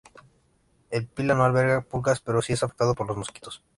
[0.89, 3.61] El Pila no alberga pulgas pero sí es afectado por los mosquitos.